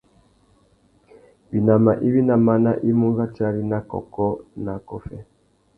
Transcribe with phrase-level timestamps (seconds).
[1.51, 4.27] Winama iwí ná máná i mú ratiari nà kôkô
[4.63, 5.17] nà akôffê.